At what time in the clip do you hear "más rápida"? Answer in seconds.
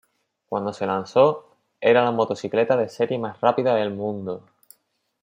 3.19-3.75